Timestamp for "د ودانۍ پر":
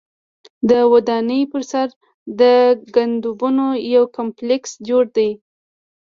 0.69-1.61